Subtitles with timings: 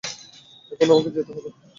[0.71, 1.49] এখন আমাকে যেতে হবে।